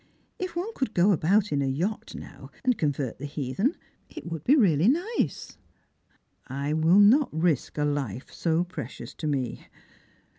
If 0.39 0.55
one 0.55 0.73
could 0.73 0.95
go 0.95 1.11
about 1.11 1.51
in 1.51 1.61
a 1.61 1.67
yacht, 1.67 2.15
now, 2.15 2.49
and 2.65 2.75
convert 2.75 3.19
the 3.19 3.25
heathen, 3.27 3.75
it 4.09 4.25
would 4.25 4.43
be 4.43 4.55
really 4.55 4.87
nice."" 4.87 5.59
I 6.47 6.73
will 6.73 6.97
not 6.99 7.29
risk 7.31 7.77
a 7.77 7.85
life 7.85 8.33
so 8.33 8.63
precious 8.63 9.13
to 9.13 9.27
me. 9.27 9.67